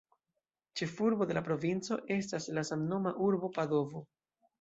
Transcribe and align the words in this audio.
Ĉefurbo 0.79 1.27
de 1.31 1.35
la 1.37 1.43
provinco 1.49 1.97
estas 2.15 2.47
la 2.59 2.63
samnoma 2.71 3.13
urbo 3.27 3.51
Padovo. 3.59 4.03